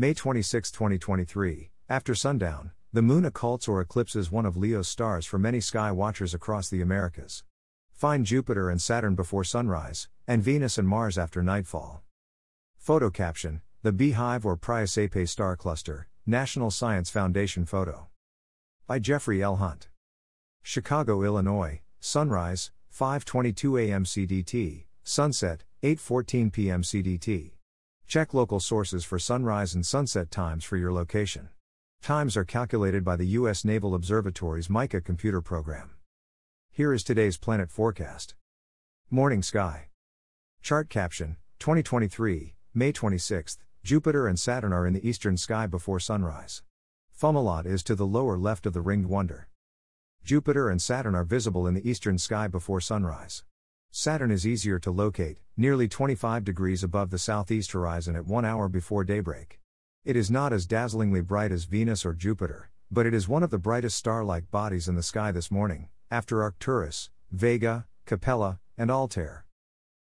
May 0.00 0.14
26, 0.14 0.70
2023. 0.70 1.72
After 1.90 2.14
sundown, 2.14 2.70
the 2.90 3.02
moon 3.02 3.24
occults 3.24 3.68
or 3.68 3.82
eclipses 3.82 4.32
one 4.32 4.46
of 4.46 4.56
Leo's 4.56 4.88
stars 4.88 5.26
for 5.26 5.38
many 5.38 5.60
sky 5.60 5.92
watchers 5.92 6.32
across 6.32 6.70
the 6.70 6.80
Americas. 6.80 7.44
Find 7.92 8.24
Jupiter 8.24 8.70
and 8.70 8.80
Saturn 8.80 9.14
before 9.14 9.44
sunrise, 9.44 10.08
and 10.26 10.42
Venus 10.42 10.78
and 10.78 10.88
Mars 10.88 11.18
after 11.18 11.42
nightfall. 11.42 12.02
Photo 12.78 13.10
caption 13.10 13.60
The 13.82 13.92
Beehive 13.92 14.46
or 14.46 14.56
Praesepe 14.56 15.28
Star 15.28 15.54
Cluster, 15.54 16.08
National 16.24 16.70
Science 16.70 17.10
Foundation 17.10 17.66
photo. 17.66 18.08
By 18.86 19.00
Jeffrey 19.00 19.42
L. 19.42 19.56
Hunt. 19.56 19.90
Chicago, 20.62 21.22
Illinois, 21.22 21.82
sunrise, 22.00 22.72
5:22 22.90 23.90
a.m. 23.90 24.04
CDT, 24.04 24.86
sunset, 25.04 25.64
8:14 25.82 26.50
p.m. 26.50 26.80
CDT. 26.80 27.50
Check 28.10 28.34
local 28.34 28.58
sources 28.58 29.04
for 29.04 29.20
sunrise 29.20 29.72
and 29.72 29.86
sunset 29.86 30.32
times 30.32 30.64
for 30.64 30.76
your 30.76 30.92
location. 30.92 31.50
Times 32.02 32.36
are 32.36 32.44
calculated 32.44 33.04
by 33.04 33.14
the 33.14 33.38
U.S. 33.38 33.64
Naval 33.64 33.94
Observatory's 33.94 34.68
MICA 34.68 35.00
computer 35.00 35.40
program. 35.40 35.90
Here 36.72 36.92
is 36.92 37.04
today's 37.04 37.36
planet 37.36 37.70
forecast. 37.70 38.34
Morning 39.10 39.44
sky. 39.44 39.90
Chart 40.60 40.90
caption 40.90 41.36
2023, 41.60 42.56
May 42.74 42.92
26th, 42.92 43.58
Jupiter 43.84 44.26
and 44.26 44.40
Saturn 44.40 44.72
are 44.72 44.88
in 44.88 44.94
the 44.94 45.08
eastern 45.08 45.36
sky 45.36 45.68
before 45.68 46.00
sunrise. 46.00 46.64
Fomalhaut 47.16 47.64
is 47.64 47.84
to 47.84 47.94
the 47.94 48.08
lower 48.08 48.36
left 48.36 48.66
of 48.66 48.72
the 48.72 48.80
ringed 48.80 49.06
wonder. 49.06 49.46
Jupiter 50.24 50.68
and 50.68 50.82
Saturn 50.82 51.14
are 51.14 51.22
visible 51.22 51.64
in 51.64 51.74
the 51.74 51.88
eastern 51.88 52.18
sky 52.18 52.48
before 52.48 52.80
sunrise. 52.80 53.44
Saturn 53.92 54.30
is 54.30 54.46
easier 54.46 54.78
to 54.78 54.92
locate, 54.92 55.38
nearly 55.56 55.88
25 55.88 56.44
degrees 56.44 56.84
above 56.84 57.10
the 57.10 57.18
southeast 57.18 57.72
horizon 57.72 58.14
at 58.14 58.24
1 58.24 58.44
hour 58.44 58.68
before 58.68 59.02
daybreak. 59.02 59.58
It 60.04 60.14
is 60.14 60.30
not 60.30 60.52
as 60.52 60.64
dazzlingly 60.64 61.22
bright 61.22 61.50
as 61.50 61.64
Venus 61.64 62.06
or 62.06 62.14
Jupiter, 62.14 62.70
but 62.88 63.04
it 63.04 63.12
is 63.12 63.26
one 63.26 63.42
of 63.42 63.50
the 63.50 63.58
brightest 63.58 63.96
star 63.96 64.22
like 64.22 64.48
bodies 64.52 64.86
in 64.86 64.94
the 64.94 65.02
sky 65.02 65.32
this 65.32 65.50
morning, 65.50 65.88
after 66.08 66.40
Arcturus, 66.40 67.10
Vega, 67.32 67.88
Capella, 68.06 68.60
and 68.78 68.92
Altair. 68.92 69.44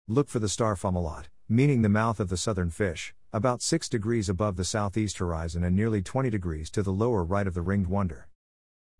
Look 0.07 0.29
for 0.29 0.41
the 0.41 0.49
star 0.51 0.77
Fomalhaut, 0.77 1.29
meaning 1.49 1.81
the 1.81 1.89
mouth 1.89 2.21
of 2.21 2.29
the 2.29 2.37
southern 2.37 2.69
fish, 2.69 3.15
about 3.33 3.63
6 3.63 3.89
degrees 3.89 4.29
above 4.29 4.57
the 4.57 4.65
southeast 4.65 5.17
horizon 5.17 5.65
and 5.65 5.75
nearly 5.75 6.03
20 6.03 6.29
degrees 6.29 6.71
to 6.73 6.83
the 6.83 6.93
lower 6.93 7.25
right 7.25 7.47
of 7.47 7.55
the 7.55 7.63
ringed 7.63 7.87
wonder. 7.87 8.29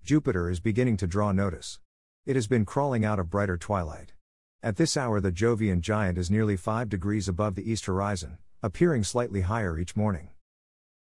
Jupiter 0.03 0.49
is 0.49 0.59
beginning 0.59 0.97
to 0.97 1.07
draw 1.07 1.33
notice. 1.33 1.81
It 2.25 2.35
has 2.35 2.47
been 2.47 2.65
crawling 2.65 3.05
out 3.05 3.19
of 3.19 3.29
brighter 3.29 3.59
twilight. 3.59 4.15
At 4.63 4.77
this 4.77 4.95
hour, 4.95 5.23
the 5.23 5.33
Jovian 5.33 5.81
giant 5.81 6.19
is 6.19 6.31
nearly 6.31 6.55
5 6.55 6.91
degrees 6.91 7.29
above 7.29 7.55
the 7.55 7.73
east 7.73 7.87
horizon, 7.87 8.37
appearing 8.63 9.05
slightly 9.05 9.41
higher 9.41 9.79
each 9.79 9.97
morning. 9.97 10.29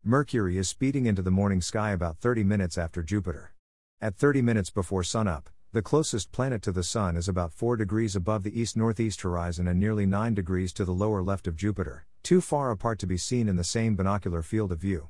Mercury 0.03 0.57
is 0.57 0.67
speeding 0.67 1.05
into 1.05 1.21
the 1.21 1.31
morning 1.31 1.61
sky 1.61 1.91
about 1.91 2.17
30 2.17 2.43
minutes 2.43 2.77
after 2.77 3.01
Jupiter. 3.01 3.53
At 4.01 4.17
30 4.17 4.41
minutes 4.41 4.69
before 4.69 5.03
sunup, 5.03 5.49
the 5.71 5.81
closest 5.81 6.33
planet 6.33 6.61
to 6.63 6.73
the 6.73 6.83
Sun 6.83 7.15
is 7.15 7.29
about 7.29 7.53
4 7.53 7.77
degrees 7.77 8.13
above 8.13 8.43
the 8.43 8.59
east 8.59 8.75
northeast 8.75 9.21
horizon 9.21 9.69
and 9.69 9.79
nearly 9.79 10.05
9 10.05 10.33
degrees 10.33 10.73
to 10.73 10.83
the 10.83 10.91
lower 10.91 11.23
left 11.23 11.47
of 11.47 11.55
Jupiter, 11.55 12.05
too 12.23 12.41
far 12.41 12.71
apart 12.71 12.99
to 12.99 13.07
be 13.07 13.17
seen 13.17 13.47
in 13.47 13.55
the 13.55 13.63
same 13.63 13.95
binocular 13.95 14.41
field 14.41 14.73
of 14.73 14.79
view. 14.79 15.07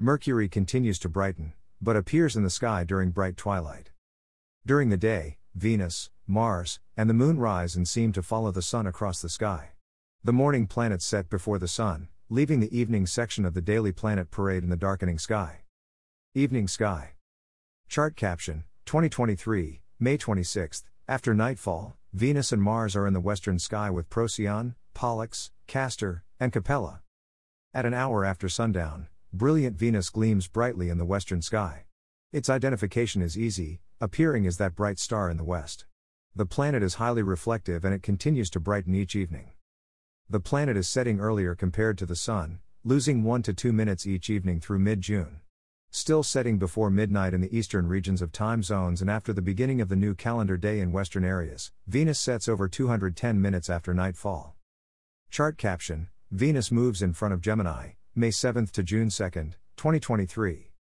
Mercury 0.00 0.48
continues 0.48 0.98
to 0.98 1.08
brighten, 1.08 1.52
but 1.80 1.94
appears 1.94 2.34
in 2.34 2.42
the 2.42 2.50
sky 2.50 2.82
during 2.82 3.10
bright 3.10 3.36
twilight. 3.36 3.92
During 4.66 4.88
the 4.88 4.96
day, 4.96 5.38
Venus, 5.54 6.10
Mars, 6.26 6.80
and 6.96 7.08
the 7.08 7.14
Moon 7.14 7.38
rise 7.38 7.76
and 7.76 7.86
seem 7.86 8.12
to 8.12 8.22
follow 8.22 8.50
the 8.50 8.60
Sun 8.60 8.88
across 8.88 9.22
the 9.22 9.28
sky. 9.28 9.70
The 10.24 10.32
morning 10.32 10.66
planets 10.66 11.04
set 11.04 11.30
before 11.30 11.60
the 11.60 11.68
Sun, 11.68 12.08
leaving 12.28 12.58
the 12.58 12.76
evening 12.76 13.06
section 13.06 13.44
of 13.44 13.54
the 13.54 13.60
daily 13.60 13.92
planet 13.92 14.32
parade 14.32 14.64
in 14.64 14.70
the 14.70 14.76
darkening 14.76 15.18
sky. 15.18 15.60
Evening 16.34 16.66
Sky. 16.66 17.12
Chart 17.88 18.16
caption 18.16 18.64
2023, 18.86 19.80
May 20.00 20.18
26th. 20.18 20.82
After 21.06 21.34
nightfall, 21.34 21.96
Venus 22.12 22.50
and 22.50 22.60
Mars 22.60 22.96
are 22.96 23.06
in 23.06 23.12
the 23.12 23.20
western 23.20 23.60
sky 23.60 23.90
with 23.90 24.10
Procyon, 24.10 24.74
Pollux, 24.94 25.52
Castor, 25.68 26.24
and 26.40 26.52
Capella. 26.52 27.02
At 27.72 27.86
an 27.86 27.94
hour 27.94 28.24
after 28.24 28.48
sundown, 28.48 29.06
brilliant 29.32 29.76
Venus 29.76 30.10
gleams 30.10 30.48
brightly 30.48 30.88
in 30.88 30.98
the 30.98 31.04
western 31.04 31.42
sky. 31.42 31.84
Its 32.32 32.50
identification 32.50 33.22
is 33.22 33.38
easy, 33.38 33.80
appearing 34.04 34.46
as 34.46 34.58
that 34.58 34.76
bright 34.76 34.98
star 34.98 35.30
in 35.30 35.38
the 35.38 35.44
west. 35.44 35.86
The 36.36 36.44
planet 36.44 36.82
is 36.82 36.96
highly 36.96 37.22
reflective 37.22 37.86
and 37.86 37.94
it 37.94 38.02
continues 38.02 38.50
to 38.50 38.60
brighten 38.60 38.94
each 38.94 39.16
evening. 39.16 39.52
The 40.28 40.40
planet 40.40 40.76
is 40.76 40.86
setting 40.86 41.20
earlier 41.20 41.54
compared 41.54 41.96
to 41.98 42.06
the 42.06 42.14
Sun, 42.14 42.58
losing 42.84 43.22
1 43.22 43.42
to 43.44 43.54
2 43.54 43.72
minutes 43.72 44.06
each 44.06 44.28
evening 44.28 44.60
through 44.60 44.80
mid 44.80 45.00
June. 45.00 45.40
Still 45.90 46.22
setting 46.22 46.58
before 46.58 46.90
midnight 46.90 47.32
in 47.32 47.40
the 47.40 47.56
eastern 47.56 47.88
regions 47.88 48.20
of 48.20 48.30
time 48.30 48.62
zones 48.62 49.00
and 49.00 49.08
after 49.08 49.32
the 49.32 49.40
beginning 49.40 49.80
of 49.80 49.88
the 49.88 49.96
new 49.96 50.14
calendar 50.14 50.58
day 50.58 50.80
in 50.80 50.92
western 50.92 51.24
areas, 51.24 51.72
Venus 51.86 52.20
sets 52.20 52.46
over 52.46 52.68
210 52.68 53.40
minutes 53.40 53.70
after 53.70 53.94
nightfall. 53.94 54.54
Chart 55.30 55.56
caption 55.56 56.08
Venus 56.30 56.70
moves 56.70 57.00
in 57.00 57.14
front 57.14 57.32
of 57.32 57.40
Gemini, 57.40 57.92
May 58.14 58.30
7 58.30 58.66
to 58.66 58.82
June 58.82 59.08
2, 59.08 59.30
2023. 59.76 60.73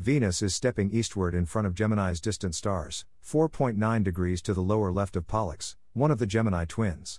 Venus 0.00 0.42
is 0.42 0.54
stepping 0.54 0.92
eastward 0.92 1.34
in 1.34 1.44
front 1.44 1.66
of 1.66 1.74
Gemini's 1.74 2.20
distant 2.20 2.54
stars, 2.54 3.04
4.9 3.26 4.04
degrees 4.04 4.40
to 4.42 4.54
the 4.54 4.60
lower 4.60 4.92
left 4.92 5.16
of 5.16 5.26
Pollux, 5.26 5.76
one 5.92 6.12
of 6.12 6.20
the 6.20 6.26
Gemini 6.26 6.64
twins. 6.66 7.18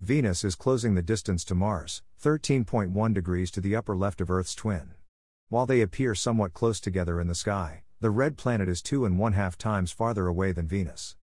Venus 0.00 0.44
is 0.44 0.54
closing 0.54 0.94
the 0.94 1.02
distance 1.02 1.42
to 1.42 1.56
Mars, 1.56 2.04
13.1 2.22 3.12
degrees 3.12 3.50
to 3.50 3.60
the 3.60 3.74
upper 3.74 3.96
left 3.96 4.20
of 4.20 4.30
Earth's 4.30 4.54
twin. 4.54 4.94
While 5.48 5.66
they 5.66 5.80
appear 5.80 6.14
somewhat 6.14 6.52
close 6.54 6.78
together 6.78 7.20
in 7.20 7.26
the 7.26 7.34
sky, 7.34 7.82
the 7.98 8.10
red 8.10 8.36
planet 8.36 8.68
is 8.68 8.82
two 8.82 9.04
and 9.04 9.18
one 9.18 9.32
half 9.32 9.58
times 9.58 9.90
farther 9.90 10.28
away 10.28 10.52
than 10.52 10.68
Venus. 10.68 11.16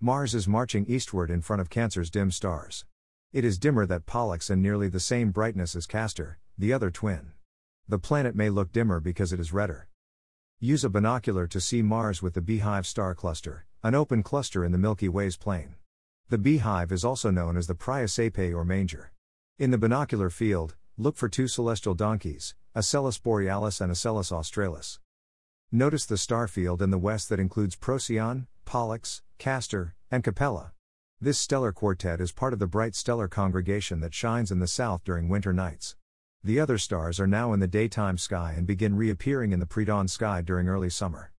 Mars 0.00 0.34
is 0.34 0.48
marching 0.48 0.86
eastward 0.86 1.30
in 1.30 1.42
front 1.42 1.60
of 1.60 1.68
Cancer's 1.68 2.10
dim 2.10 2.30
stars. 2.30 2.86
It 3.34 3.44
is 3.44 3.58
dimmer 3.58 3.84
that 3.84 4.06
Pollux 4.06 4.48
and 4.48 4.62
nearly 4.62 4.88
the 4.88 4.98
same 4.98 5.30
brightness 5.30 5.76
as 5.76 5.86
Castor, 5.86 6.38
the 6.56 6.72
other 6.72 6.90
twin. 6.90 7.32
The 7.86 7.98
planet 7.98 8.34
may 8.34 8.48
look 8.48 8.72
dimmer 8.72 8.98
because 8.98 9.30
it 9.30 9.38
is 9.38 9.52
redder. 9.52 9.88
Use 10.60 10.84
a 10.84 10.88
binocular 10.88 11.46
to 11.48 11.60
see 11.60 11.82
Mars 11.82 12.22
with 12.22 12.32
the 12.32 12.40
Beehive 12.40 12.86
star 12.86 13.14
cluster, 13.14 13.66
an 13.82 13.94
open 13.94 14.22
cluster 14.22 14.64
in 14.64 14.72
the 14.72 14.78
Milky 14.78 15.06
Way's 15.06 15.36
plane. 15.36 15.74
The 16.30 16.38
beehive 16.38 16.90
is 16.92 17.04
also 17.04 17.30
known 17.30 17.58
as 17.58 17.66
the 17.66 17.74
Praesepe 17.74 18.54
or 18.54 18.64
manger. 18.64 19.12
In 19.58 19.70
the 19.70 19.76
binocular 19.76 20.30
field, 20.30 20.74
look 20.96 21.18
for 21.18 21.28
two 21.28 21.46
celestial 21.46 21.92
donkeys, 21.92 22.54
Asellus 22.74 23.22
borealis 23.22 23.82
and 23.82 23.92
Asellus 23.92 24.32
australis. 24.32 24.98
Notice 25.70 26.06
the 26.06 26.16
star 26.16 26.48
field 26.48 26.80
in 26.80 26.90
the 26.90 26.96
west 26.96 27.28
that 27.28 27.38
includes 27.38 27.76
Procyon, 27.76 28.46
Pollux, 28.64 29.20
Castor, 29.36 29.94
and 30.10 30.24
Capella. 30.24 30.72
This 31.20 31.38
stellar 31.38 31.72
quartet 31.72 32.18
is 32.18 32.32
part 32.32 32.54
of 32.54 32.60
the 32.60 32.66
bright 32.66 32.94
stellar 32.94 33.28
congregation 33.28 34.00
that 34.00 34.14
shines 34.14 34.50
in 34.50 34.60
the 34.60 34.66
south 34.66 35.04
during 35.04 35.28
winter 35.28 35.52
nights. 35.52 35.96
The 36.46 36.60
other 36.60 36.78
stars 36.78 37.18
are 37.18 37.26
now 37.26 37.52
in 37.54 37.58
the 37.58 37.66
daytime 37.66 38.16
sky 38.18 38.54
and 38.56 38.68
begin 38.68 38.94
reappearing 38.94 39.50
in 39.50 39.58
the 39.58 39.66
pre-dawn 39.66 40.06
sky 40.06 40.42
during 40.42 40.68
early 40.68 40.88
summer. 40.88 41.32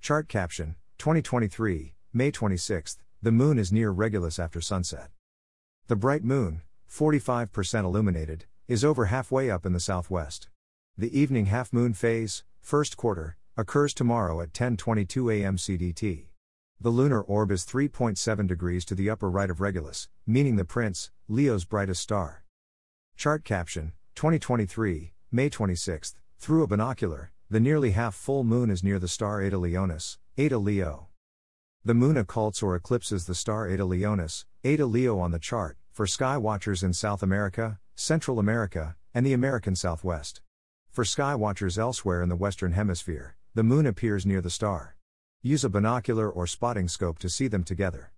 Chart 0.00 0.26
caption 0.26 0.74
2023, 0.98 1.94
May 2.12 2.32
26th, 2.32 2.96
the 3.22 3.30
moon 3.30 3.56
is 3.56 3.70
near 3.70 3.92
Regulus 3.92 4.40
after 4.40 4.60
sunset. 4.60 5.10
The 5.86 5.94
bright 5.94 6.24
moon, 6.24 6.62
45% 6.90 7.84
illuminated, 7.84 8.46
is 8.66 8.84
over 8.84 9.04
halfway 9.04 9.48
up 9.48 9.64
in 9.64 9.74
the 9.74 9.78
southwest. 9.78 10.48
The 10.98 11.16
evening 11.16 11.46
half 11.46 11.72
moon 11.72 11.94
phase, 11.94 12.42
first 12.60 12.96
quarter, 12.96 13.36
occurs 13.56 13.94
tomorrow 13.94 14.40
at 14.40 14.52
10:22 14.52 15.40
a.m. 15.40 15.56
CDT. 15.56 16.26
The 16.80 16.90
lunar 16.90 17.20
orb 17.20 17.52
is 17.52 17.64
3.7 17.64 18.48
degrees 18.48 18.84
to 18.86 18.96
the 18.96 19.08
upper 19.08 19.30
right 19.30 19.50
of 19.50 19.60
Regulus, 19.60 20.08
meaning 20.26 20.56
the 20.56 20.64
Prince, 20.64 21.12
Leo's 21.28 21.64
brightest 21.64 22.02
star. 22.02 22.42
Chart 23.14 23.44
caption 23.44 23.92
2023, 24.14 25.12
May 25.30 25.50
26th. 25.50 26.14
Through 26.38 26.62
a 26.62 26.66
binocular, 26.66 27.32
the 27.48 27.60
nearly 27.60 27.92
half 27.92 28.14
full 28.14 28.44
moon 28.44 28.70
is 28.70 28.84
near 28.84 28.98
the 28.98 29.08
star 29.08 29.42
Eta 29.42 29.56
Leonis, 29.56 30.18
Eta 30.36 30.58
Leo. 30.58 31.08
The 31.84 31.94
moon 31.94 32.16
occults 32.16 32.62
or 32.62 32.76
eclipses 32.76 33.26
the 33.26 33.34
star 33.34 33.68
Eta 33.68 33.84
Leonis, 33.84 34.44
Eta 34.62 34.86
Leo 34.86 35.18
on 35.18 35.30
the 35.30 35.38
chart, 35.38 35.76
for 35.90 36.06
sky 36.06 36.36
watchers 36.36 36.82
in 36.82 36.92
South 36.92 37.22
America, 37.22 37.78
Central 37.94 38.38
America, 38.38 38.96
and 39.14 39.26
the 39.26 39.32
American 39.32 39.74
Southwest. 39.74 40.40
For 40.90 41.04
sky 41.04 41.34
watchers 41.34 41.78
elsewhere 41.78 42.22
in 42.22 42.28
the 42.28 42.36
Western 42.36 42.72
Hemisphere, 42.72 43.36
the 43.54 43.62
moon 43.62 43.86
appears 43.86 44.26
near 44.26 44.40
the 44.40 44.50
star. 44.50 44.96
Use 45.42 45.64
a 45.64 45.70
binocular 45.70 46.30
or 46.30 46.46
spotting 46.46 46.86
scope 46.86 47.18
to 47.18 47.28
see 47.28 47.48
them 47.48 47.64
together. 47.64 48.12